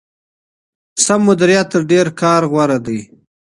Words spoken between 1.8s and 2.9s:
ډېر کار غوره